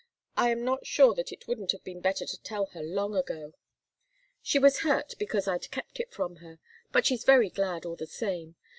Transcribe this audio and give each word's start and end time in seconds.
I 0.35 0.49
am 0.49 0.65
not 0.65 0.87
sure 0.87 1.13
that 1.13 1.31
it 1.31 1.47
wouldn't 1.47 1.73
have 1.73 1.83
been 1.83 2.01
better 2.01 2.25
to 2.25 2.41
tell 2.41 2.65
her 2.73 2.81
long 2.81 3.15
ago. 3.15 3.53
She 4.41 4.57
was 4.57 4.79
hurt, 4.79 5.13
because 5.19 5.47
I'd 5.47 5.69
kept 5.69 5.99
it 5.99 6.11
from 6.11 6.37
her 6.37 6.57
but 6.91 7.05
she's 7.05 7.23
very 7.23 7.51
glad, 7.51 7.85
all 7.85 7.97
the 7.97 8.07
same. 8.07 8.55